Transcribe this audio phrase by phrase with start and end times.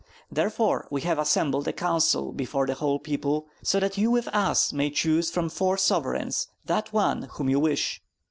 [0.31, 4.73] Therefore we have assembled a council before the whole people, so that you with us
[4.73, 8.01] may choose from four sovereigns that one whom you wish.